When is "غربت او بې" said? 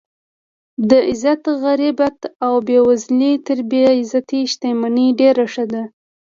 1.61-2.79